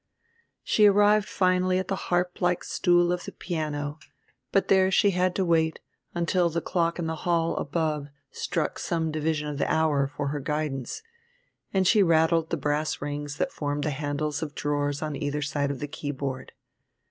[0.63, 3.99] She arrived finally at the harplike stool of the piano;
[4.51, 5.79] but there she had to wait
[6.15, 10.39] until the clock in the hall above struck some division of the hour for her
[10.39, 11.03] guidance,
[11.71, 15.69] and she rattled the brass rings that formed the handles of drawers on either side
[15.69, 16.53] of the keyboard.